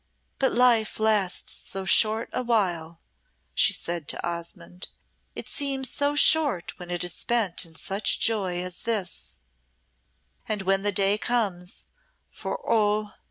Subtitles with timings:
[0.39, 3.01] "But life lasts so short a while,"
[3.53, 4.87] she said to Osmonde.
[5.35, 9.37] "It seems so short when it is spent in such joy as this;
[10.49, 11.89] and when the day comes
[12.31, 13.13] for, oh!